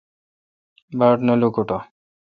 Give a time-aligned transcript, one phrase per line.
[0.97, 1.77] باڑ نہ لوکوٹہ۔